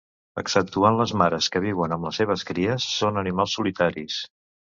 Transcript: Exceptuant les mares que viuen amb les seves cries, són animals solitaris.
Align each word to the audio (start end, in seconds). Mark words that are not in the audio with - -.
Exceptuant 0.41 0.95
les 1.01 1.13
mares 1.21 1.49
que 1.55 1.61
viuen 1.65 1.93
amb 1.97 2.07
les 2.09 2.17
seves 2.23 2.47
cries, 2.53 2.89
són 2.95 3.21
animals 3.25 3.55
solitaris. 3.61 4.19